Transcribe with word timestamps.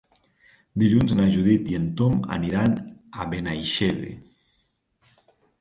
Dilluns 0.83 1.13
na 1.19 1.27
Judit 1.35 1.69
i 1.73 1.77
en 1.81 1.85
Tom 2.01 2.17
aniran 2.37 2.75
a 3.25 3.29
Benaixeve. 3.35 4.11